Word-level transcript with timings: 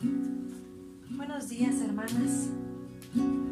Buenos 0.00 1.48
días 1.48 1.80
hermanas, 1.80 2.50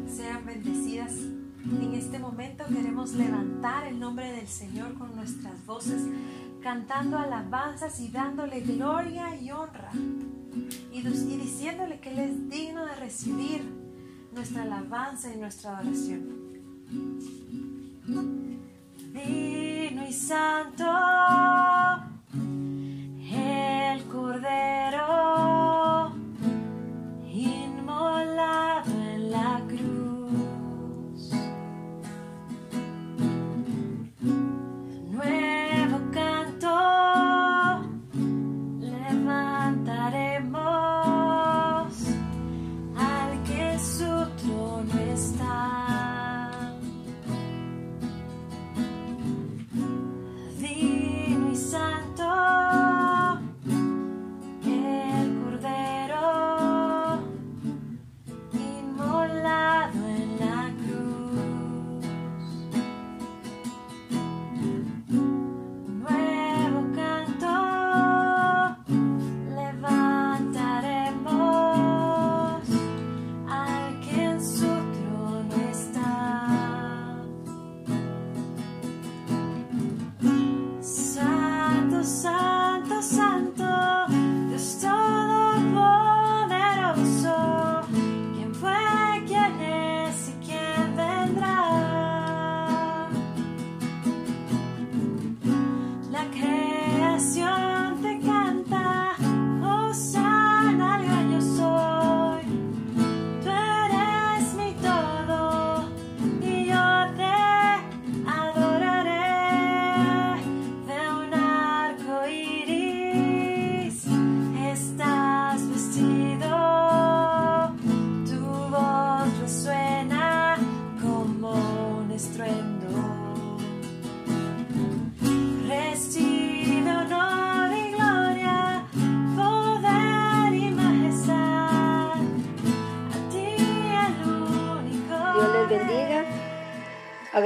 sean 0.07 0.45
bendecidas. 0.45 1.11
En 1.11 1.93
este 1.93 2.19
momento 2.19 2.63
queremos 2.67 3.13
levantar 3.15 3.85
el 3.87 3.99
nombre 3.99 4.31
del 4.31 4.47
Señor 4.47 4.93
con 4.97 5.13
nuestras 5.13 5.65
voces, 5.65 6.03
cantando 6.61 7.17
alabanzas 7.17 7.99
y 7.99 8.07
dándole 8.07 8.61
gloria 8.61 9.35
y 9.35 9.51
honra 9.51 9.91
y, 10.93 11.01
diciéndole 11.01 11.99
que 11.99 12.11
Él 12.11 12.19
es 12.19 12.49
digno 12.49 12.85
de 12.85 12.95
recibir 12.95 13.63
nuestra 14.33 14.63
alabanza 14.63 15.33
y 15.33 15.37
nuestra 15.37 15.81
oración. 15.81 16.47
Digno 19.13 20.07
y 20.07 20.13
santo 20.13 20.85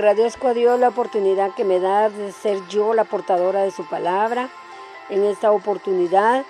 Agradezco 0.02 0.48
a 0.48 0.56
Dios 0.56 0.80
la 0.80 0.88
oportunidad 0.88 1.54
que 1.54 1.64
me 1.64 1.80
da 1.80 2.10
de 2.10 2.32
ser 2.32 2.58
yo 2.70 2.96
la 2.96 3.04
portadora 3.04 3.62
de 3.62 3.70
su 3.70 3.88
palabra 3.88 4.50
en 5.10 5.24
esta 5.24 5.52
oportunidad. 5.52 6.44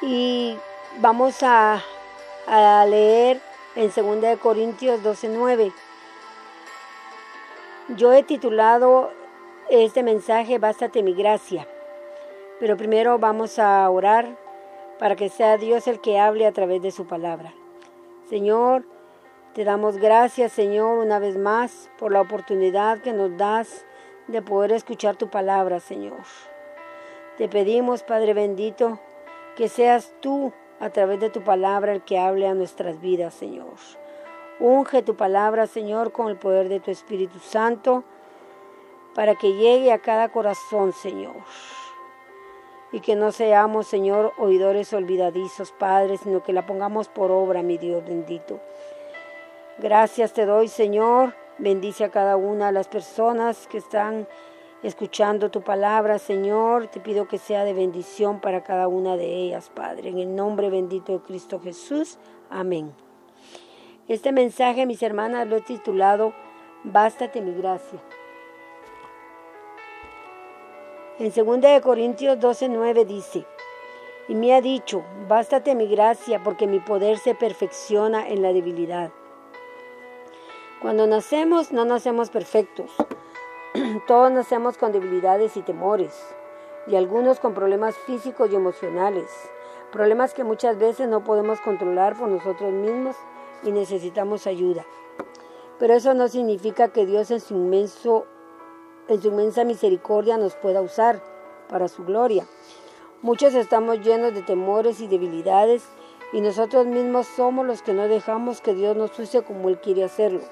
Y 0.00 0.56
vamos 1.00 1.42
a, 1.42 1.82
a 2.46 2.86
leer 2.86 3.40
en 3.74 3.90
2 3.90 4.20
de 4.20 4.36
Corintios 4.36 5.02
12:9. 5.02 5.72
Yo 7.96 8.12
he 8.12 8.22
titulado 8.22 9.10
este 9.68 10.04
mensaje 10.04 10.58
Bástate 10.58 11.02
mi 11.02 11.14
gracia. 11.14 11.66
Pero 12.60 12.76
primero 12.76 13.18
vamos 13.18 13.58
a 13.58 13.90
orar 13.90 14.38
para 15.00 15.16
que 15.16 15.30
sea 15.30 15.58
Dios 15.58 15.88
el 15.88 16.00
que 16.00 16.20
hable 16.20 16.46
a 16.46 16.52
través 16.52 16.80
de 16.80 16.92
su 16.92 17.08
palabra. 17.08 17.52
Señor, 18.28 18.84
te 19.56 19.64
damos 19.64 19.96
gracias, 19.96 20.52
Señor, 20.52 20.98
una 20.98 21.18
vez 21.18 21.38
más 21.38 21.88
por 21.98 22.12
la 22.12 22.20
oportunidad 22.20 22.98
que 22.98 23.14
nos 23.14 23.38
das 23.38 23.86
de 24.26 24.42
poder 24.42 24.70
escuchar 24.72 25.16
tu 25.16 25.30
palabra, 25.30 25.80
Señor. 25.80 26.20
Te 27.38 27.48
pedimos, 27.48 28.02
Padre 28.02 28.34
bendito, 28.34 29.00
que 29.56 29.70
seas 29.70 30.12
tú 30.20 30.52
a 30.78 30.90
través 30.90 31.20
de 31.20 31.30
tu 31.30 31.40
palabra 31.42 31.94
el 31.94 32.02
que 32.02 32.18
hable 32.18 32.46
a 32.46 32.52
nuestras 32.52 33.00
vidas, 33.00 33.32
Señor. 33.32 33.72
Unge 34.60 35.00
tu 35.00 35.16
palabra, 35.16 35.66
Señor, 35.66 36.12
con 36.12 36.28
el 36.28 36.36
poder 36.36 36.68
de 36.68 36.80
tu 36.80 36.90
Espíritu 36.90 37.38
Santo, 37.38 38.04
para 39.14 39.36
que 39.36 39.54
llegue 39.54 39.90
a 39.90 40.00
cada 40.00 40.28
corazón, 40.28 40.92
Señor. 40.92 41.32
Y 42.92 43.00
que 43.00 43.16
no 43.16 43.32
seamos, 43.32 43.86
Señor, 43.86 44.34
oidores 44.36 44.92
olvidadizos, 44.92 45.72
Padre, 45.72 46.18
sino 46.18 46.42
que 46.42 46.52
la 46.52 46.66
pongamos 46.66 47.08
por 47.08 47.30
obra, 47.30 47.62
mi 47.62 47.78
Dios 47.78 48.04
bendito. 48.04 48.60
Gracias 49.78 50.32
te 50.32 50.46
doy, 50.46 50.68
Señor. 50.68 51.34
Bendice 51.58 52.04
a 52.04 52.10
cada 52.10 52.38
una 52.38 52.66
de 52.66 52.72
las 52.72 52.88
personas 52.88 53.66
que 53.66 53.76
están 53.76 54.26
escuchando 54.82 55.50
tu 55.50 55.60
palabra, 55.60 56.18
Señor. 56.18 56.86
Te 56.86 56.98
pido 56.98 57.28
que 57.28 57.36
sea 57.36 57.62
de 57.62 57.74
bendición 57.74 58.40
para 58.40 58.64
cada 58.64 58.88
una 58.88 59.18
de 59.18 59.26
ellas, 59.26 59.70
Padre. 59.74 60.08
En 60.08 60.18
el 60.18 60.34
nombre 60.34 60.70
bendito 60.70 61.12
de 61.12 61.24
Cristo 61.24 61.60
Jesús. 61.60 62.16
Amén. 62.48 62.90
Este 64.08 64.32
mensaje, 64.32 64.86
mis 64.86 65.02
hermanas, 65.02 65.46
lo 65.46 65.56
he 65.56 65.60
titulado 65.60 66.32
Bástate 66.82 67.42
mi 67.42 67.52
gracia. 67.52 68.00
En 71.18 71.32
2 71.32 71.60
de 71.60 71.80
Corintios 71.82 72.38
12:9 72.38 73.04
dice, 73.04 73.44
y 74.28 74.34
me 74.34 74.54
ha 74.54 74.62
dicho, 74.62 75.04
bástate 75.28 75.74
mi 75.74 75.86
gracia 75.86 76.42
porque 76.42 76.66
mi 76.66 76.80
poder 76.80 77.18
se 77.18 77.34
perfecciona 77.34 78.26
en 78.26 78.40
la 78.40 78.54
debilidad. 78.54 79.10
Cuando 80.80 81.06
nacemos 81.06 81.72
no 81.72 81.86
nacemos 81.86 82.28
perfectos. 82.28 82.90
Todos 84.06 84.30
nacemos 84.30 84.76
con 84.76 84.92
debilidades 84.92 85.56
y 85.56 85.62
temores, 85.62 86.14
y 86.86 86.96
algunos 86.96 87.40
con 87.40 87.54
problemas 87.54 87.96
físicos 87.96 88.50
y 88.52 88.56
emocionales, 88.56 89.30
problemas 89.90 90.34
que 90.34 90.44
muchas 90.44 90.78
veces 90.78 91.08
no 91.08 91.24
podemos 91.24 91.60
controlar 91.62 92.14
por 92.18 92.28
nosotros 92.28 92.72
mismos 92.72 93.16
y 93.62 93.72
necesitamos 93.72 94.46
ayuda. 94.46 94.84
Pero 95.78 95.94
eso 95.94 96.12
no 96.12 96.28
significa 96.28 96.88
que 96.88 97.06
Dios 97.06 97.30
en 97.30 97.40
su 97.40 97.54
inmenso 97.54 98.26
en 99.08 99.22
su 99.22 99.28
inmensa 99.28 99.64
misericordia 99.64 100.36
nos 100.36 100.56
pueda 100.56 100.82
usar 100.82 101.22
para 101.70 101.88
su 101.88 102.04
gloria. 102.04 102.44
Muchos 103.22 103.54
estamos 103.54 104.00
llenos 104.00 104.34
de 104.34 104.42
temores 104.42 105.00
y 105.00 105.06
debilidades 105.06 105.84
y 106.32 106.40
nosotros 106.42 106.86
mismos 106.86 107.26
somos 107.28 107.64
los 107.64 107.82
que 107.82 107.94
no 107.94 108.08
dejamos 108.08 108.60
que 108.60 108.74
Dios 108.74 108.94
nos 108.96 109.18
use 109.18 109.42
como 109.42 109.68
Él 109.68 109.80
quiere 109.80 110.04
hacerlo. 110.04 110.42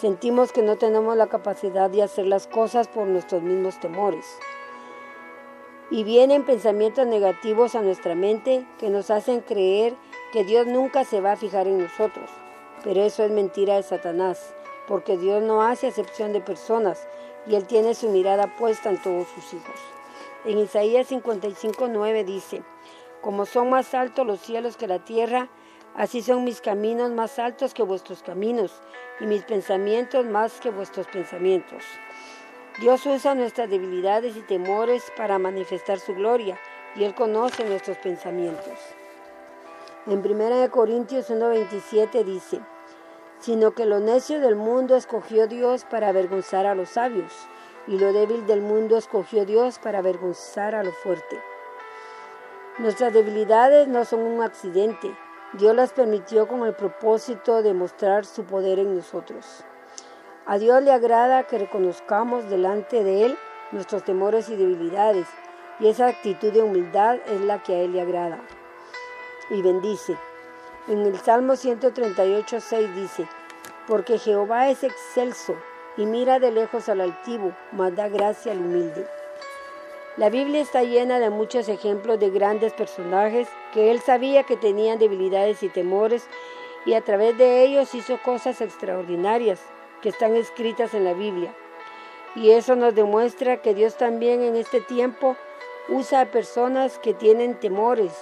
Sentimos 0.00 0.50
que 0.50 0.62
no 0.62 0.76
tenemos 0.76 1.16
la 1.16 1.28
capacidad 1.28 1.88
de 1.88 2.02
hacer 2.02 2.26
las 2.26 2.48
cosas 2.48 2.88
por 2.88 3.06
nuestros 3.06 3.42
mismos 3.42 3.78
temores. 3.78 4.26
Y 5.88 6.02
vienen 6.02 6.44
pensamientos 6.44 7.06
negativos 7.06 7.76
a 7.76 7.80
nuestra 7.80 8.16
mente 8.16 8.66
que 8.80 8.90
nos 8.90 9.10
hacen 9.10 9.40
creer 9.40 9.94
que 10.32 10.42
Dios 10.42 10.66
nunca 10.66 11.04
se 11.04 11.20
va 11.20 11.32
a 11.32 11.36
fijar 11.36 11.68
en 11.68 11.78
nosotros. 11.78 12.28
Pero 12.82 13.02
eso 13.02 13.22
es 13.22 13.30
mentira 13.30 13.76
de 13.76 13.84
Satanás, 13.84 14.52
porque 14.88 15.16
Dios 15.16 15.44
no 15.44 15.62
hace 15.62 15.86
acepción 15.86 16.32
de 16.32 16.40
personas 16.40 17.06
y 17.46 17.54
Él 17.54 17.64
tiene 17.64 17.94
su 17.94 18.08
mirada 18.08 18.56
puesta 18.56 18.90
en 18.90 19.00
todos 19.00 19.28
sus 19.28 19.54
hijos. 19.54 19.80
En 20.44 20.58
Isaías 20.58 21.06
55, 21.06 21.86
9 21.88 22.24
dice, 22.24 22.64
como 23.20 23.46
son 23.46 23.70
más 23.70 23.94
altos 23.94 24.26
los 24.26 24.40
cielos 24.40 24.76
que 24.76 24.88
la 24.88 24.98
tierra, 24.98 25.48
así 25.96 26.22
son 26.22 26.44
mis 26.44 26.60
caminos 26.60 27.10
más 27.10 27.38
altos 27.38 27.74
que 27.74 27.82
vuestros 27.82 28.22
caminos 28.22 28.72
y 29.20 29.26
mis 29.26 29.44
pensamientos 29.44 30.26
más 30.26 30.60
que 30.60 30.70
vuestros 30.70 31.06
pensamientos. 31.06 31.84
Dios 32.80 33.06
usa 33.06 33.34
nuestras 33.34 33.70
debilidades 33.70 34.36
y 34.36 34.40
temores 34.40 35.12
para 35.16 35.38
manifestar 35.38 36.00
su 36.00 36.14
gloria 36.14 36.58
y 36.96 37.04
Él 37.04 37.14
conoce 37.14 37.64
nuestros 37.64 37.96
pensamientos. 37.98 38.78
En 40.06 40.18
1 40.18 40.70
Corintios 40.70 41.30
1:27 41.30 42.24
dice, 42.24 42.60
sino 43.38 43.74
que 43.74 43.86
lo 43.86 44.00
necio 44.00 44.40
del 44.40 44.56
mundo 44.56 44.96
escogió 44.96 45.46
Dios 45.46 45.84
para 45.84 46.08
avergonzar 46.08 46.66
a 46.66 46.74
los 46.74 46.90
sabios, 46.90 47.32
y 47.86 47.98
lo 47.98 48.12
débil 48.12 48.46
del 48.46 48.60
mundo 48.62 48.96
escogió 48.96 49.44
Dios 49.44 49.78
para 49.78 49.98
avergonzar 49.98 50.74
a 50.74 50.82
lo 50.82 50.92
fuerte. 50.92 51.38
Nuestras 52.78 53.12
debilidades 53.12 53.86
no 53.86 54.04
son 54.04 54.20
un 54.20 54.42
accidente, 54.42 55.14
Dios 55.58 55.76
las 55.76 55.92
permitió 55.92 56.48
con 56.48 56.66
el 56.66 56.74
propósito 56.74 57.62
de 57.62 57.74
mostrar 57.74 58.24
su 58.24 58.42
poder 58.42 58.80
en 58.80 58.96
nosotros. 58.96 59.64
A 60.46 60.58
Dios 60.58 60.82
le 60.82 60.90
agrada 60.90 61.44
que 61.44 61.58
reconozcamos 61.58 62.50
delante 62.50 63.04
de 63.04 63.26
Él 63.26 63.38
nuestros 63.70 64.02
temores 64.02 64.48
y 64.48 64.56
debilidades, 64.56 65.28
y 65.78 65.86
esa 65.86 66.08
actitud 66.08 66.52
de 66.52 66.62
humildad 66.62 67.18
es 67.26 67.40
la 67.40 67.62
que 67.62 67.72
a 67.72 67.78
Él 67.82 67.92
le 67.92 68.00
agrada. 68.00 68.40
Y 69.48 69.62
bendice. 69.62 70.18
En 70.88 71.06
el 71.06 71.16
Salmo 71.20 71.54
138, 71.54 72.60
6 72.60 72.94
dice, 72.96 73.28
Porque 73.86 74.18
Jehová 74.18 74.70
es 74.70 74.82
excelso 74.82 75.54
y 75.96 76.04
mira 76.04 76.40
de 76.40 76.50
lejos 76.50 76.88
al 76.88 77.00
altivo, 77.00 77.52
mas 77.70 77.94
da 77.94 78.08
gracia 78.08 78.50
al 78.50 78.58
humilde. 78.58 79.06
La 80.16 80.30
Biblia 80.30 80.60
está 80.60 80.84
llena 80.84 81.18
de 81.18 81.28
muchos 81.28 81.68
ejemplos 81.68 82.20
de 82.20 82.30
grandes 82.30 82.72
personajes 82.72 83.48
que 83.72 83.90
él 83.90 83.98
sabía 83.98 84.44
que 84.44 84.56
tenían 84.56 85.00
debilidades 85.00 85.64
y 85.64 85.68
temores 85.68 86.28
y 86.86 86.94
a 86.94 87.00
través 87.00 87.36
de 87.36 87.64
ellos 87.64 87.96
hizo 87.96 88.22
cosas 88.22 88.60
extraordinarias 88.60 89.60
que 90.02 90.10
están 90.10 90.36
escritas 90.36 90.94
en 90.94 91.02
la 91.02 91.14
Biblia. 91.14 91.52
Y 92.36 92.50
eso 92.50 92.76
nos 92.76 92.94
demuestra 92.94 93.60
que 93.60 93.74
Dios 93.74 93.96
también 93.96 94.42
en 94.42 94.54
este 94.54 94.80
tiempo 94.80 95.34
usa 95.88 96.20
a 96.20 96.30
personas 96.30 96.96
que 97.00 97.12
tienen 97.12 97.58
temores 97.58 98.12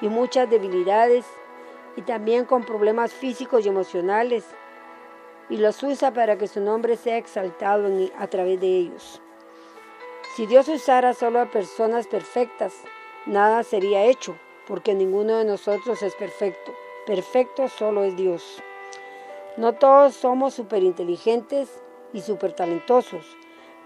y 0.00 0.08
muchas 0.08 0.48
debilidades 0.48 1.26
y 1.96 2.02
también 2.02 2.46
con 2.46 2.64
problemas 2.64 3.12
físicos 3.12 3.66
y 3.66 3.68
emocionales 3.68 4.46
y 5.50 5.58
los 5.58 5.82
usa 5.82 6.14
para 6.14 6.38
que 6.38 6.48
su 6.48 6.62
nombre 6.62 6.96
sea 6.96 7.18
exaltado 7.18 7.90
a 8.16 8.26
través 8.28 8.58
de 8.58 8.68
ellos. 8.68 9.20
Si 10.36 10.46
Dios 10.46 10.68
usara 10.68 11.12
solo 11.12 11.40
a 11.40 11.50
personas 11.50 12.06
perfectas, 12.06 12.74
nada 13.26 13.62
sería 13.62 14.04
hecho, 14.04 14.36
porque 14.66 14.94
ninguno 14.94 15.38
de 15.38 15.44
nosotros 15.44 16.02
es 16.02 16.14
perfecto. 16.14 16.72
Perfecto 17.04 17.68
solo 17.68 18.04
es 18.04 18.16
Dios. 18.16 18.62
No 19.56 19.74
todos 19.74 20.14
somos 20.14 20.54
superinteligentes 20.54 21.82
y 22.12 22.20
supertalentosos, 22.20 23.26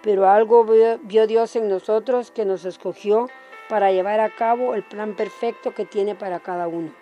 pero 0.02 0.28
algo 0.28 0.64
vio, 0.64 1.26
Dios 1.26 1.56
en 1.56 1.69
nosotros 1.69 2.31
que 2.31 2.44
nos 2.44 2.66
escogió 2.66 3.28
para 3.69 3.90
llevar 3.90 4.20
a 4.20 4.34
cabo 4.34 4.75
el 4.75 4.82
plan 4.82 5.16
perfecto 5.16 5.75
que 5.75 5.87
tiene 5.87 6.14
para 6.14 6.40
cada 6.40 6.69
uno. 6.69 6.92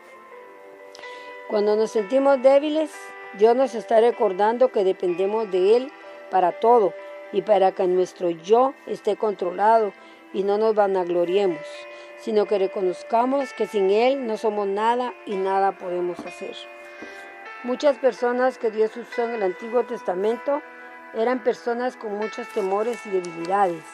Cuando 1.48 1.74
nos 1.74 1.90
sentimos 1.90 2.40
débiles, 2.40 2.92
Dios 3.38 3.56
nos 3.56 3.74
está 3.74 4.00
recordando 4.00 4.70
que 4.70 4.84
dependemos 4.84 5.50
de 5.50 5.76
Él 5.76 5.92
para 6.30 6.52
todo 6.60 6.94
y 7.32 7.42
para 7.42 7.72
que 7.72 7.86
nuestro 7.86 8.30
yo 8.30 8.74
esté 8.86 9.16
controlado 9.16 9.92
y 10.32 10.42
no 10.42 10.58
nos 10.58 10.74
vanagloriemos, 10.74 11.66
sino 12.18 12.46
que 12.46 12.58
reconozcamos 12.58 13.52
que 13.52 13.66
sin 13.66 13.90
Él 13.90 14.26
no 14.26 14.36
somos 14.36 14.66
nada 14.66 15.14
y 15.26 15.36
nada 15.36 15.72
podemos 15.72 16.18
hacer. 16.20 16.54
Muchas 17.64 17.98
personas 17.98 18.58
que 18.58 18.70
Dios 18.70 18.96
usó 18.96 19.24
en 19.24 19.36
el 19.36 19.42
Antiguo 19.42 19.84
Testamento 19.84 20.62
eran 21.14 21.44
personas 21.44 21.96
con 21.96 22.14
muchos 22.14 22.48
temores 22.48 22.98
y 23.06 23.10
debilidades. 23.10 23.84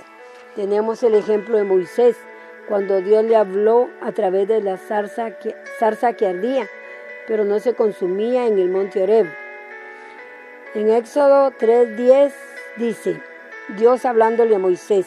Tenemos 0.55 1.03
el 1.03 1.15
ejemplo 1.15 1.57
de 1.57 1.65
Moisés, 1.65 2.17
cuando 2.69 3.01
Dios 3.01 3.25
le 3.25 3.37
habló 3.37 3.89
a 4.01 4.13
través 4.13 4.47
de 4.47 4.61
la 4.61 4.77
zarza 4.77 5.39
que, 5.39 5.57
zarza 5.79 6.13
que 6.13 6.27
ardía, 6.27 6.69
pero 7.27 7.45
no 7.45 7.59
se 7.61 7.75
consumía 7.75 8.47
en 8.47 8.59
el 8.59 8.69
monte 8.69 9.03
Oreb. 9.03 9.27
En 10.75 10.91
Éxodo 10.91 11.51
3:10 11.53 12.33
dice, 12.77 13.21
Dios 13.77 14.07
hablándole 14.07 14.57
a 14.57 14.59
Moisés, 14.59 15.07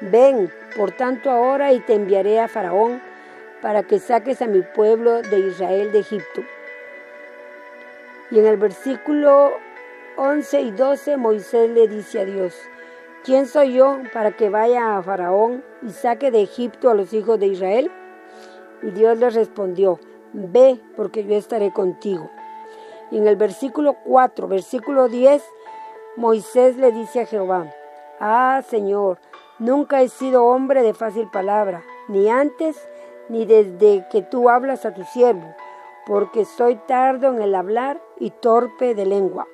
ven, 0.00 0.50
por 0.76 0.90
tanto 0.90 1.30
ahora 1.30 1.72
y 1.72 1.80
te 1.80 1.94
enviaré 1.94 2.40
a 2.40 2.48
Faraón 2.48 3.00
para 3.60 3.84
que 3.84 4.00
saques 4.00 4.42
a 4.42 4.48
mi 4.48 4.62
pueblo 4.62 5.22
de 5.22 5.38
Israel 5.38 5.92
de 5.92 6.00
Egipto. 6.00 6.42
Y 8.32 8.40
en 8.40 8.46
el 8.46 8.56
versículo 8.56 9.52
11 10.16 10.60
y 10.60 10.70
12 10.72 11.16
Moisés 11.16 11.70
le 11.70 11.86
dice 11.86 12.20
a 12.20 12.24
Dios, 12.24 12.54
¿quién 13.24 13.46
soy 13.46 13.74
yo 13.74 13.98
para 14.12 14.32
que 14.32 14.48
vaya 14.48 14.96
a 14.96 15.02
Faraón 15.02 15.62
y 15.82 15.90
saque 15.90 16.32
de 16.32 16.42
Egipto 16.42 16.90
a 16.90 16.94
los 16.94 17.12
hijos 17.12 17.38
de 17.38 17.46
Israel? 17.46 17.90
Y 18.82 18.90
Dios 18.90 19.16
le 19.18 19.30
respondió, 19.30 20.00
ve 20.32 20.80
porque 20.96 21.24
yo 21.24 21.36
estaré 21.36 21.72
contigo. 21.72 22.28
Y 23.12 23.18
en 23.18 23.28
el 23.28 23.36
versículo 23.36 23.96
4, 24.04 24.48
versículo 24.48 25.08
10, 25.08 25.44
Moisés 26.16 26.76
le 26.78 26.90
dice 26.90 27.20
a 27.20 27.26
Jehová, 27.26 27.72
Ah, 28.24 28.62
Señor, 28.64 29.18
nunca 29.58 30.00
he 30.00 30.08
sido 30.08 30.46
hombre 30.46 30.84
de 30.84 30.94
fácil 30.94 31.28
palabra, 31.32 31.82
ni 32.06 32.30
antes 32.30 32.88
ni 33.28 33.46
desde 33.46 34.06
que 34.12 34.22
tú 34.22 34.48
hablas 34.48 34.86
a 34.86 34.94
tu 34.94 35.02
siervo, 35.02 35.56
porque 36.06 36.44
soy 36.44 36.76
tardo 36.76 37.30
en 37.34 37.42
el 37.42 37.52
hablar 37.52 38.00
y 38.20 38.30
torpe 38.30 38.94
de 38.94 39.06
lengua. 39.06 39.48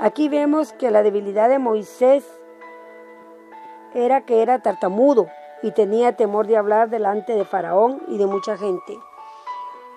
Aquí 0.00 0.28
vemos 0.28 0.72
que 0.72 0.90
la 0.90 1.04
debilidad 1.04 1.48
de 1.48 1.60
Moisés 1.60 2.26
era 3.94 4.22
que 4.22 4.42
era 4.42 4.58
tartamudo 4.58 5.28
y 5.62 5.70
tenía 5.70 6.16
temor 6.16 6.48
de 6.48 6.56
hablar 6.56 6.90
delante 6.90 7.34
de 7.34 7.44
Faraón 7.44 8.02
y 8.08 8.18
de 8.18 8.26
mucha 8.26 8.56
gente. 8.56 8.98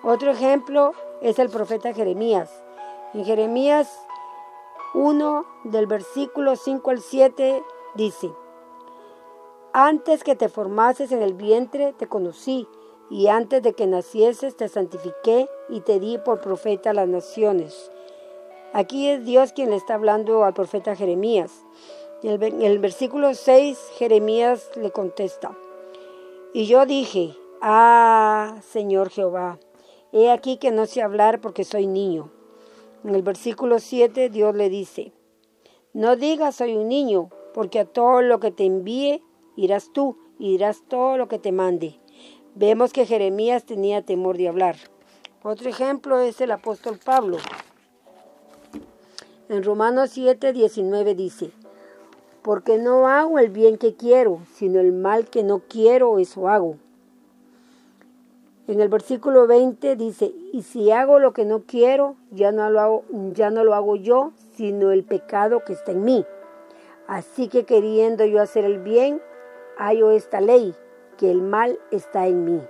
Otro 0.04 0.30
ejemplo 0.30 0.92
es 1.20 1.40
el 1.40 1.50
profeta 1.50 1.92
Jeremías. 1.92 2.62
En 3.12 3.24
Jeremías 3.24 4.03
1 4.94 5.44
del 5.64 5.88
versículo 5.88 6.54
5 6.54 6.90
al 6.90 7.00
7 7.00 7.62
dice, 7.96 8.32
Antes 9.72 10.22
que 10.22 10.36
te 10.36 10.48
formases 10.48 11.10
en 11.10 11.20
el 11.20 11.34
vientre 11.34 11.92
te 11.94 12.06
conocí, 12.06 12.68
y 13.10 13.26
antes 13.26 13.62
de 13.62 13.74
que 13.74 13.86
nacieses 13.86 14.56
te 14.56 14.68
santifiqué 14.68 15.48
y 15.68 15.80
te 15.80 15.98
di 15.98 16.16
por 16.18 16.40
profeta 16.40 16.90
a 16.90 16.94
las 16.94 17.08
naciones. 17.08 17.90
Aquí 18.72 19.08
es 19.08 19.24
Dios 19.24 19.52
quien 19.52 19.70
le 19.70 19.76
está 19.76 19.94
hablando 19.94 20.44
al 20.44 20.54
profeta 20.54 20.96
Jeremías. 20.96 21.64
En 22.22 22.40
el, 22.40 22.62
el 22.62 22.78
versículo 22.78 23.34
6 23.34 23.78
Jeremías 23.98 24.70
le 24.76 24.92
contesta, 24.92 25.56
y 26.52 26.66
yo 26.66 26.86
dije, 26.86 27.36
Ah, 27.60 28.58
Señor 28.62 29.10
Jehová, 29.10 29.58
he 30.12 30.30
aquí 30.30 30.58
que 30.58 30.70
no 30.70 30.86
sé 30.86 31.02
hablar 31.02 31.40
porque 31.40 31.64
soy 31.64 31.88
niño. 31.88 32.30
En 33.04 33.14
el 33.14 33.22
versículo 33.22 33.80
7 33.80 34.30
Dios 34.30 34.54
le 34.54 34.70
dice, 34.70 35.12
no 35.92 36.16
digas 36.16 36.56
soy 36.56 36.74
un 36.74 36.88
niño, 36.88 37.28
porque 37.52 37.80
a 37.80 37.84
todo 37.84 38.22
lo 38.22 38.40
que 38.40 38.50
te 38.50 38.64
envíe 38.64 39.22
irás 39.56 39.92
tú 39.92 40.16
y 40.38 40.52
dirás 40.52 40.82
todo 40.88 41.18
lo 41.18 41.28
que 41.28 41.38
te 41.38 41.52
mande. 41.52 42.00
Vemos 42.54 42.94
que 42.94 43.04
Jeremías 43.04 43.66
tenía 43.66 44.00
temor 44.00 44.38
de 44.38 44.48
hablar. 44.48 44.76
Otro 45.42 45.68
ejemplo 45.68 46.18
es 46.18 46.40
el 46.40 46.50
apóstol 46.50 46.98
Pablo. 47.04 47.36
En 49.50 49.62
Romanos 49.62 50.10
7, 50.12 50.54
19 50.54 51.14
dice, 51.14 51.50
porque 52.40 52.78
no 52.78 53.06
hago 53.06 53.38
el 53.38 53.50
bien 53.50 53.76
que 53.76 53.96
quiero, 53.96 54.40
sino 54.54 54.80
el 54.80 54.92
mal 54.92 55.28
que 55.28 55.42
no 55.42 55.60
quiero, 55.68 56.18
eso 56.18 56.48
hago. 56.48 56.76
En 58.66 58.80
el 58.80 58.88
versículo 58.88 59.46
20 59.46 59.94
dice, 59.96 60.32
y 60.52 60.62
si 60.62 60.90
hago 60.90 61.18
lo 61.18 61.34
que 61.34 61.44
no 61.44 61.64
quiero, 61.66 62.16
ya 62.30 62.50
no 62.50 62.70
lo 62.70 62.80
hago, 62.80 63.04
ya 63.34 63.50
no 63.50 63.62
lo 63.62 63.74
hago 63.74 63.96
yo, 63.96 64.32
sino 64.54 64.90
el 64.90 65.04
pecado 65.04 65.64
que 65.64 65.74
está 65.74 65.92
en 65.92 66.02
mí. 66.02 66.24
Así 67.06 67.48
que 67.48 67.64
queriendo 67.64 68.24
yo 68.24 68.40
hacer 68.40 68.64
el 68.64 68.78
bien, 68.78 69.20
hallo 69.76 70.12
esta 70.12 70.40
ley, 70.40 70.74
que 71.18 71.30
el 71.30 71.42
mal 71.42 71.78
está 71.90 72.26
en 72.26 72.46
mí. 72.46 72.62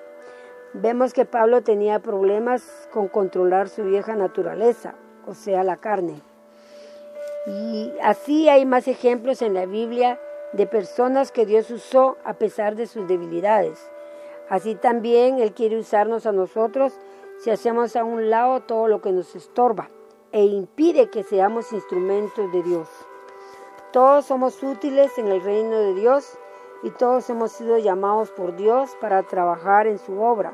Vemos 0.72 1.12
que 1.12 1.26
Pablo 1.26 1.62
tenía 1.62 2.00
problemas 2.00 2.88
con 2.92 3.06
controlar 3.06 3.68
su 3.68 3.84
vieja 3.84 4.16
naturaleza, 4.16 4.96
o 5.28 5.34
sea, 5.34 5.62
la 5.62 5.76
carne. 5.76 6.20
Y 7.46 7.92
así 8.02 8.48
hay 8.48 8.66
más 8.66 8.88
ejemplos 8.88 9.42
en 9.42 9.54
la 9.54 9.66
Biblia 9.66 10.18
de 10.54 10.66
personas 10.66 11.30
que 11.30 11.46
Dios 11.46 11.70
usó 11.70 12.16
a 12.24 12.34
pesar 12.34 12.74
de 12.74 12.88
sus 12.88 13.06
debilidades. 13.06 13.78
Así 14.48 14.74
también 14.74 15.38
Él 15.38 15.54
quiere 15.54 15.78
usarnos 15.78 16.26
a 16.26 16.32
nosotros 16.32 16.92
si 17.38 17.50
hacemos 17.50 17.96
a 17.96 18.04
un 18.04 18.30
lado 18.30 18.60
todo 18.60 18.88
lo 18.88 19.00
que 19.00 19.12
nos 19.12 19.34
estorba 19.34 19.88
e 20.32 20.44
impide 20.44 21.08
que 21.08 21.22
seamos 21.22 21.72
instrumentos 21.72 22.52
de 22.52 22.62
Dios. 22.62 22.88
Todos 23.92 24.26
somos 24.26 24.62
útiles 24.62 25.16
en 25.18 25.28
el 25.28 25.40
reino 25.42 25.78
de 25.78 25.94
Dios 25.94 26.38
y 26.82 26.90
todos 26.90 27.30
hemos 27.30 27.52
sido 27.52 27.78
llamados 27.78 28.30
por 28.30 28.54
Dios 28.56 28.96
para 29.00 29.22
trabajar 29.22 29.86
en 29.86 29.98
su 29.98 30.20
obra 30.20 30.52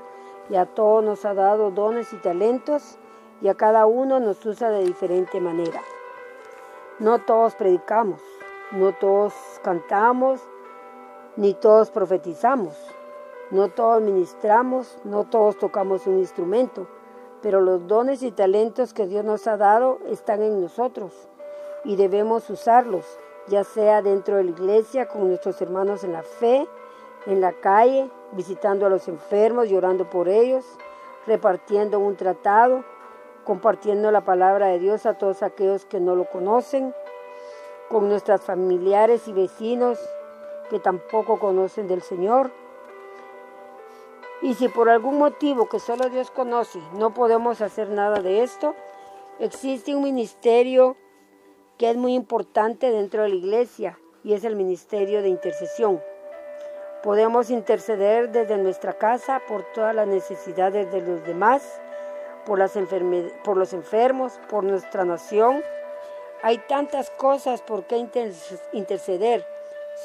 y 0.48 0.56
a 0.56 0.66
todos 0.66 1.02
nos 1.02 1.24
ha 1.24 1.34
dado 1.34 1.70
dones 1.70 2.12
y 2.12 2.16
talentos 2.16 2.98
y 3.40 3.48
a 3.48 3.54
cada 3.54 3.86
uno 3.86 4.20
nos 4.20 4.44
usa 4.46 4.70
de 4.70 4.84
diferente 4.84 5.40
manera. 5.40 5.80
No 6.98 7.18
todos 7.20 7.54
predicamos, 7.54 8.20
no 8.70 8.92
todos 8.92 9.32
cantamos, 9.62 10.40
ni 11.36 11.54
todos 11.54 11.90
profetizamos 11.90 12.76
No 13.50 13.68
todos 13.68 14.00
ministramos, 14.00 14.96
no 15.02 15.24
todos 15.24 15.58
tocamos 15.58 16.06
un 16.06 16.18
instrumento, 16.18 16.86
pero 17.42 17.60
los 17.60 17.84
dones 17.88 18.22
y 18.22 18.30
talentos 18.30 18.94
que 18.94 19.08
Dios 19.08 19.24
nos 19.24 19.48
ha 19.48 19.56
dado 19.56 19.98
están 20.06 20.40
en 20.40 20.60
nosotros 20.60 21.28
y 21.84 21.96
debemos 21.96 22.48
usarlos, 22.48 23.04
ya 23.48 23.64
sea 23.64 24.02
dentro 24.02 24.36
de 24.36 24.44
la 24.44 24.50
iglesia, 24.50 25.08
con 25.08 25.26
nuestros 25.26 25.60
hermanos 25.60 26.04
en 26.04 26.12
la 26.12 26.22
fe, 26.22 26.68
en 27.26 27.40
la 27.40 27.52
calle, 27.52 28.08
visitando 28.30 28.86
a 28.86 28.88
los 28.88 29.08
enfermos, 29.08 29.68
llorando 29.68 30.08
por 30.08 30.28
ellos, 30.28 30.64
repartiendo 31.26 31.98
un 31.98 32.14
tratado, 32.14 32.84
compartiendo 33.44 34.12
la 34.12 34.20
palabra 34.20 34.68
de 34.68 34.78
Dios 34.78 35.06
a 35.06 35.18
todos 35.18 35.42
aquellos 35.42 35.86
que 35.86 35.98
no 35.98 36.14
lo 36.14 36.26
conocen, 36.26 36.94
con 37.88 38.08
nuestras 38.08 38.42
familiares 38.42 39.26
y 39.26 39.32
vecinos 39.32 39.98
que 40.68 40.78
tampoco 40.78 41.40
conocen 41.40 41.88
del 41.88 42.02
Señor 42.02 42.52
y 44.42 44.54
si 44.54 44.68
por 44.68 44.88
algún 44.88 45.18
motivo 45.18 45.68
que 45.68 45.78
solo 45.78 46.08
Dios 46.08 46.30
conoce 46.30 46.80
no 46.94 47.12
podemos 47.12 47.60
hacer 47.60 47.88
nada 47.90 48.20
de 48.20 48.42
esto, 48.42 48.74
existe 49.38 49.94
un 49.94 50.02
ministerio 50.02 50.96
que 51.78 51.90
es 51.90 51.96
muy 51.96 52.14
importante 52.14 52.90
dentro 52.90 53.22
de 53.22 53.30
la 53.30 53.34
iglesia 53.34 53.98
y 54.22 54.34
es 54.34 54.44
el 54.44 54.56
ministerio 54.56 55.22
de 55.22 55.28
intercesión. 55.28 56.00
Podemos 57.02 57.48
interceder 57.48 58.30
desde 58.30 58.58
nuestra 58.58 58.92
casa 58.92 59.40
por 59.48 59.62
todas 59.72 59.94
las 59.94 60.06
necesidades 60.06 60.92
de 60.92 61.00
los 61.00 61.24
demás, 61.24 61.80
por, 62.44 62.58
los 62.58 62.76
enfermos, 63.72 64.38
por 64.50 64.64
nuestra 64.64 65.06
nación. 65.06 65.62
Hay 66.42 66.58
tantas 66.68 67.08
cosas 67.10 67.62
por 67.62 67.84
qué 67.84 67.96
interceder. 68.72 69.46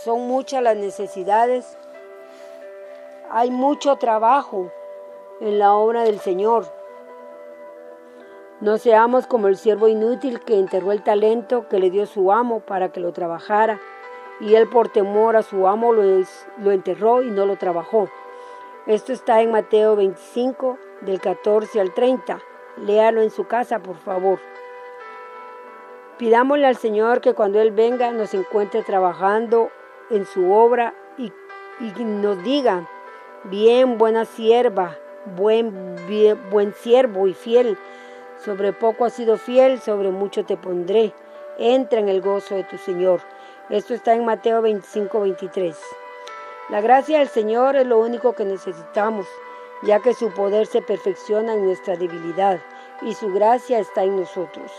Son 0.04 0.27
muchas 0.27 0.63
las 0.63 0.77
necesidades 0.77 1.77
hay 3.36 3.51
mucho 3.51 3.98
trabajo 3.98 4.72
en 5.42 5.60
la 5.60 5.74
obra 5.74 6.04
del 6.04 6.20
Señor. 6.20 6.72
No 8.62 8.77
seamos 8.77 9.27
como 9.27 9.50
el 9.50 9.58
siervo 9.58 9.89
inútil 9.89 10.39
que 10.39 10.58
enterró 10.58 10.94
el 10.94 11.04
talento 11.04 11.68
que 11.68 11.80
le 11.80 11.89
dio 11.89 12.06
su 12.06 12.32
amo 12.32 12.62
para 12.62 12.94
que 12.94 13.01
lo 13.01 13.12
trabajara, 13.12 13.82
y 14.39 14.56
él 14.56 14.70
por 14.70 14.88
temor 14.88 15.36
a 15.36 15.44
su 15.44 15.68
amo 15.68 15.92
lo, 15.92 16.72
enterró 16.72 17.24
y 17.24 17.30
no 17.30 17.46
lo 17.46 17.58
trabajó. 17.58 18.08
Esto 18.88 19.12
está 19.12 19.42
en 19.42 19.51
Mateo 19.51 19.98
25, 19.98 20.77
del 21.01 21.20
14 21.20 21.82
al 21.82 21.94
30. 21.94 22.39
Léalo 22.86 23.22
en 23.22 23.32
su 23.32 23.48
casa, 23.48 23.80
por 23.80 23.98
favor. 23.98 24.39
Pidámosle 26.18 26.68
al 26.68 26.77
Señor 26.77 27.20
que 27.20 27.34
cuando 27.34 27.60
Él 27.60 27.72
venga 27.72 28.12
nos 28.12 28.34
encuentre 28.34 28.82
trabajando 28.84 29.72
en 30.10 30.25
su 30.25 30.54
obra 30.54 30.94
y, 31.18 31.34
y 31.82 32.04
nos 32.06 32.42
diga 32.42 32.88
Bien, 33.50 34.00
buena 34.00 34.25
sierva, 34.25 34.98
buen, 35.38 35.96
buen 36.50 36.74
siervo 36.74 37.28
y 37.28 37.36
fiel. 37.36 37.78
Sobre 38.44 38.74
poco 38.74 39.06
has 39.06 39.14
sido 39.14 39.38
fiel, 39.38 39.80
sobre 39.80 40.10
mucho 40.10 40.46
te 40.46 40.58
pondré. 40.58 41.14
Entra 41.60 42.00
en 42.00 42.10
el 42.10 42.22
gozo 42.22 42.56
de 42.56 42.64
tu 42.64 42.80
Señor. 42.80 43.22
Esto 43.70 43.94
está 43.94 44.16
en 44.16 44.25
Mateo 44.25 44.64
25, 44.64 45.20
23. 45.20 45.78
La 46.70 46.82
gracia 46.82 47.20
del 47.20 47.28
Señor 47.28 47.75
es 47.75 47.86
lo 47.86 48.00
único 48.00 48.34
que 48.34 48.46
necesitamos, 48.46 49.28
ya 49.84 50.00
que 50.00 50.16
su 50.16 50.32
poder 50.32 50.66
se 50.66 50.82
perfecciona 50.82 51.54
en 51.54 51.66
nuestra 51.66 51.96
debilidad 51.96 52.60
y 53.04 53.14
su 53.14 53.32
gracia 53.32 53.78
está 53.78 54.04
en 54.04 54.22
nosotros. 54.22 54.72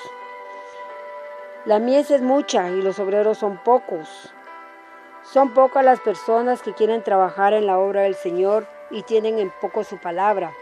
La 1.66 1.78
mies 1.78 2.10
es 2.10 2.20
mucha 2.20 2.68
y 2.70 2.82
los 2.82 2.98
obreros 2.98 3.38
son 3.38 3.58
pocos. 3.62 4.32
Son 5.32 5.52
pocas 5.54 5.84
las 5.84 5.98
personas 5.98 6.62
que 6.62 6.72
quieren 6.72 7.02
trabajar 7.02 7.52
en 7.52 7.66
la 7.66 7.80
obra 7.80 8.02
del 8.02 8.14
Señor 8.14 8.68
y 8.90 9.02
tienen 9.02 9.40
en 9.40 9.50
poco 9.60 9.82
su 9.82 9.98
palabra. 9.98 10.52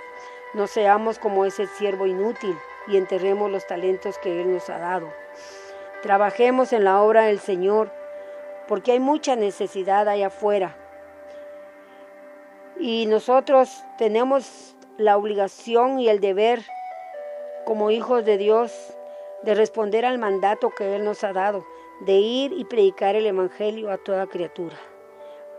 No 0.55 0.67
seamos 0.69 1.19
como 1.19 1.45
ese 1.45 1.67
siervo 1.67 2.07
inútil 2.07 2.57
y 2.87 2.97
enterremos 2.97 3.51
los 3.51 3.67
talentos 3.67 4.17
que 4.17 4.41
Él 4.41 4.55
nos 4.55 4.71
ha 4.71 4.79
dado. 4.79 5.13
Trabajemos 6.03 6.73
en 6.73 6.85
la 6.85 7.03
obra 7.03 7.25
del 7.25 7.41
Señor 7.41 7.93
porque 8.67 8.93
hay 8.93 9.01
mucha 9.01 9.37
necesidad 9.37 10.09
allá 10.09 10.29
afuera. 10.29 10.75
Y 12.79 13.05
nosotros 13.05 13.85
tenemos 13.99 14.75
la 14.97 15.19
obligación 15.19 16.01
y 16.01 16.09
el 16.09 16.21
deber 16.21 16.63
como 17.67 17.91
hijos 17.91 18.25
de 18.25 18.39
Dios 18.39 18.73
de 19.43 19.55
responder 19.55 20.07
al 20.07 20.19
mandato 20.19 20.71
que 20.71 20.97
Él 20.97 21.05
nos 21.05 21.23
ha 21.23 21.35
dado 21.35 21.67
de 22.01 22.15
ir 22.15 22.53
y 22.53 22.65
predicar 22.65 23.17
el 23.17 23.27
Evangelio 23.27 23.91
a 23.91 23.99
toda 23.99 24.27
criatura, 24.27 24.77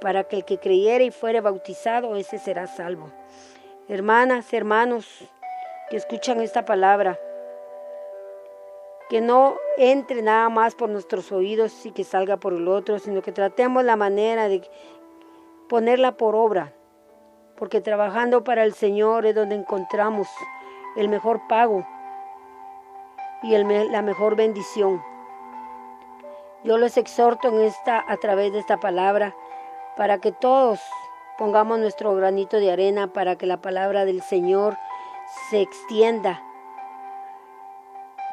para 0.01 0.25
que 0.25 0.37
el 0.37 0.45
que 0.45 0.59
creyere 0.59 1.05
y 1.05 1.11
fuere 1.11 1.41
bautizado, 1.41 2.15
ese 2.15 2.37
será 2.37 2.67
salvo. 2.67 3.11
Hermanas, 3.87 4.53
hermanos 4.53 5.29
que 5.89 5.97
escuchan 5.97 6.41
esta 6.41 6.65
palabra, 6.65 7.19
que 9.09 9.21
no 9.21 9.55
entre 9.77 10.21
nada 10.21 10.49
más 10.49 10.73
por 10.75 10.89
nuestros 10.89 11.31
oídos 11.31 11.85
y 11.85 11.91
que 11.91 12.03
salga 12.03 12.37
por 12.37 12.53
el 12.53 12.67
otro, 12.67 12.97
sino 12.97 13.21
que 13.21 13.31
tratemos 13.31 13.83
la 13.83 13.95
manera 13.95 14.47
de 14.47 14.67
ponerla 15.69 16.17
por 16.17 16.35
obra, 16.35 16.73
porque 17.55 17.81
trabajando 17.81 18.43
para 18.43 18.63
el 18.63 18.73
Señor 18.73 19.25
es 19.25 19.35
donde 19.35 19.55
encontramos 19.55 20.27
el 20.95 21.07
mejor 21.09 21.41
pago 21.47 21.85
y 23.43 23.55
la 23.55 24.01
mejor 24.01 24.35
bendición. 24.35 25.14
Yo 26.65 26.79
les 26.79 26.97
exhorto 26.97 27.49
en 27.49 27.61
esta, 27.61 28.03
a 28.07 28.17
través 28.17 28.51
de 28.51 28.57
esta 28.57 28.79
palabra 28.79 29.35
para 29.95 30.17
que 30.17 30.31
todos 30.31 30.79
pongamos 31.37 31.77
nuestro 31.77 32.15
granito 32.15 32.57
de 32.57 32.71
arena 32.71 33.13
para 33.13 33.35
que 33.35 33.45
la 33.45 33.61
palabra 33.61 34.03
del 34.03 34.23
Señor 34.23 34.75
se 35.51 35.61
extienda 35.61 36.41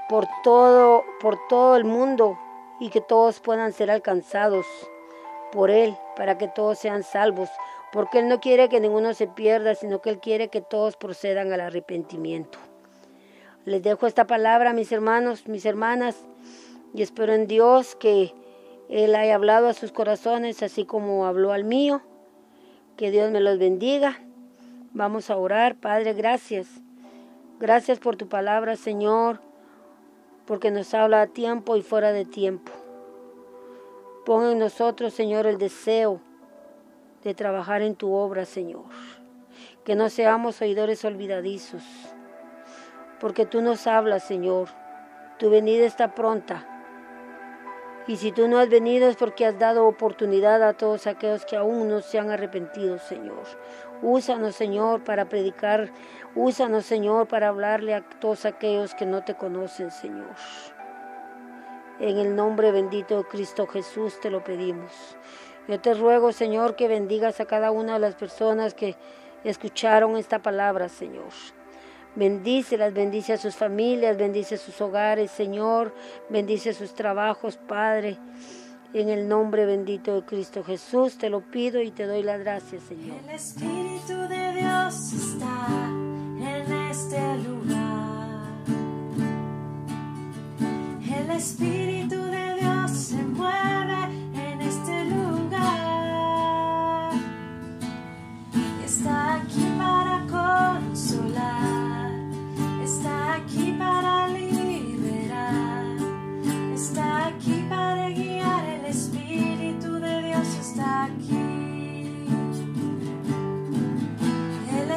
por 0.08 0.26
todo, 0.42 1.04
por 1.20 1.46
todo 1.46 1.76
el 1.76 1.84
mundo 1.84 2.38
y 2.80 2.88
que 2.88 3.02
todos 3.02 3.38
puedan 3.40 3.74
ser 3.74 3.90
alcanzados 3.90 4.64
por 5.52 5.70
Él, 5.70 5.94
para 6.16 6.38
que 6.38 6.48
todos 6.48 6.78
sean 6.78 7.02
salvos, 7.02 7.50
porque 7.92 8.20
Él 8.20 8.28
no 8.28 8.40
quiere 8.40 8.70
que 8.70 8.80
ninguno 8.80 9.12
se 9.12 9.26
pierda, 9.26 9.74
sino 9.74 10.00
que 10.00 10.08
Él 10.08 10.20
quiere 10.20 10.48
que 10.48 10.62
todos 10.62 10.96
procedan 10.96 11.52
al 11.52 11.60
arrepentimiento. 11.60 12.58
Les 13.66 13.82
dejo 13.82 14.06
esta 14.06 14.26
palabra, 14.26 14.72
mis 14.72 14.90
hermanos, 14.90 15.46
mis 15.46 15.66
hermanas, 15.66 16.16
y 16.94 17.02
espero 17.02 17.32
en 17.32 17.46
Dios 17.46 17.96
que 17.96 18.34
Él 18.88 19.14
haya 19.14 19.34
hablado 19.34 19.68
a 19.68 19.74
sus 19.74 19.92
corazones 19.92 20.62
así 20.62 20.84
como 20.84 21.26
habló 21.26 21.52
al 21.52 21.64
mío. 21.64 22.02
Que 22.96 23.10
Dios 23.10 23.30
me 23.30 23.40
los 23.40 23.58
bendiga. 23.58 24.20
Vamos 24.92 25.30
a 25.30 25.36
orar. 25.36 25.76
Padre, 25.76 26.12
gracias. 26.12 26.68
Gracias 27.58 27.98
por 27.98 28.16
tu 28.16 28.28
palabra, 28.28 28.76
Señor, 28.76 29.40
porque 30.46 30.70
nos 30.70 30.92
habla 30.94 31.22
a 31.22 31.26
tiempo 31.28 31.76
y 31.76 31.82
fuera 31.82 32.12
de 32.12 32.24
tiempo. 32.24 32.72
Pon 34.26 34.50
en 34.50 34.58
nosotros, 34.58 35.14
Señor, 35.14 35.46
el 35.46 35.58
deseo 35.58 36.20
de 37.22 37.34
trabajar 37.34 37.82
en 37.82 37.94
tu 37.94 38.12
obra, 38.12 38.44
Señor. 38.44 38.86
Que 39.84 39.94
no 39.94 40.10
seamos 40.10 40.60
oidores 40.60 41.04
olvidadizos, 41.04 41.82
porque 43.20 43.46
tú 43.46 43.62
nos 43.62 43.86
hablas, 43.86 44.24
Señor. 44.24 44.68
Tu 45.38 45.48
venida 45.48 45.86
está 45.86 46.14
pronta. 46.14 46.71
Y 48.08 48.16
si 48.16 48.32
tú 48.32 48.48
no 48.48 48.58
has 48.58 48.68
venido 48.68 49.08
es 49.08 49.16
porque 49.16 49.46
has 49.46 49.58
dado 49.58 49.86
oportunidad 49.86 50.62
a 50.62 50.72
todos 50.72 51.06
aquellos 51.06 51.44
que 51.46 51.56
aún 51.56 51.88
no 51.88 52.00
se 52.00 52.18
han 52.18 52.30
arrepentido, 52.30 52.98
Señor. 52.98 53.44
Úsanos, 54.02 54.56
Señor, 54.56 55.04
para 55.04 55.28
predicar. 55.28 55.90
Úsanos, 56.34 56.84
Señor, 56.84 57.28
para 57.28 57.48
hablarle 57.48 57.94
a 57.94 58.02
todos 58.02 58.44
aquellos 58.44 58.94
que 58.94 59.06
no 59.06 59.22
te 59.22 59.34
conocen, 59.34 59.92
Señor. 59.92 60.34
En 62.00 62.18
el 62.18 62.34
nombre 62.34 62.72
bendito 62.72 63.18
de 63.18 63.24
Cristo 63.24 63.68
Jesús 63.68 64.18
te 64.20 64.30
lo 64.30 64.42
pedimos. 64.42 65.16
Yo 65.68 65.80
te 65.80 65.94
ruego, 65.94 66.32
Señor, 66.32 66.74
que 66.74 66.88
bendigas 66.88 67.38
a 67.38 67.44
cada 67.44 67.70
una 67.70 67.92
de 67.94 68.00
las 68.00 68.16
personas 68.16 68.74
que 68.74 68.96
escucharon 69.44 70.16
esta 70.16 70.40
palabra, 70.40 70.88
Señor. 70.88 71.30
Bendícelas, 72.14 72.92
bendice 72.92 73.32
a 73.32 73.38
sus 73.38 73.56
familias, 73.56 74.18
bendice 74.18 74.58
sus 74.58 74.80
hogares, 74.80 75.30
Señor. 75.30 75.94
Bendice 76.28 76.74
sus 76.74 76.94
trabajos, 76.94 77.56
Padre. 77.56 78.18
En 78.94 79.08
el 79.08 79.26
nombre 79.26 79.64
bendito 79.64 80.14
de 80.14 80.26
Cristo 80.26 80.62
Jesús 80.62 81.16
te 81.16 81.30
lo 81.30 81.40
pido 81.40 81.80
y 81.80 81.90
te 81.90 82.04
doy 82.04 82.22
las 82.22 82.40
gracias, 82.40 82.82
Señor. 82.82 83.16
El 83.24 83.34
Espíritu 83.34 84.12
de 84.28 84.52
Dios 84.60 85.12
está 85.14 85.88
en 85.88 86.72
este 86.90 87.38
lugar. 87.38 88.42
El 91.18 91.30
Espíritu 91.30 92.21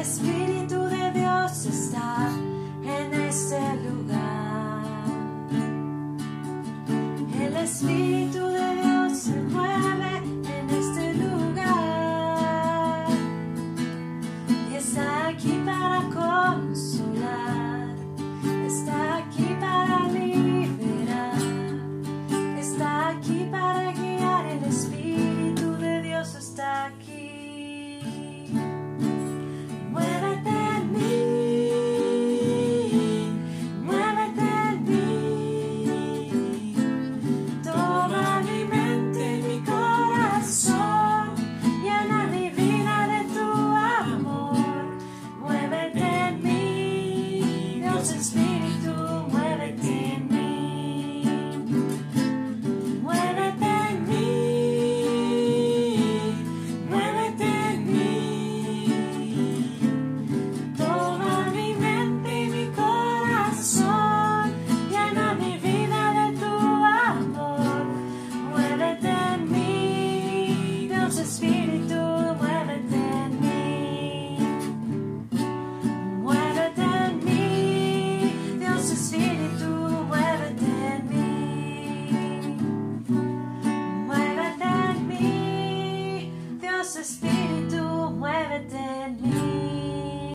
sweet. 0.06 0.55